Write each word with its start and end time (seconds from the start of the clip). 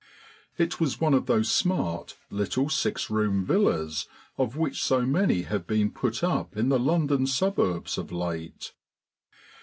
It 0.57 0.79
was 0.79 0.99
one 0.99 1.13
of 1.13 1.27
those 1.27 1.51
smart 1.51 2.17
little 2.31 2.69
six 2.69 3.11
room 3.11 3.45
villas 3.45 4.07
of 4.35 4.57
which 4.57 4.81
so 4.81 5.05
many 5.05 5.43
have 5.43 5.67
been 5.67 5.91
put 5.91 6.23
up 6.23 6.57
in 6.57 6.69
the 6.69 6.79
London 6.79 7.27
suburbs 7.27 7.99
of 7.99 8.11
late. 8.11 8.73